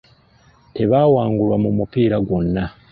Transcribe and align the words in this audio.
Tebaawangulwa 0.75 1.55
mu 1.63 1.69
mupiira 1.77 2.17
gwonna. 2.25 2.63